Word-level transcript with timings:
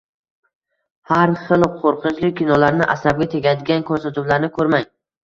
Har 1.11 1.33
xil 1.41 1.65
qo‘rqinchli 1.83 2.31
kinolarni, 2.39 2.87
asabga 2.95 3.29
tegadigan 3.35 3.85
ko‘rsatuvlarni 3.91 4.51
ko‘rmang. 4.57 4.89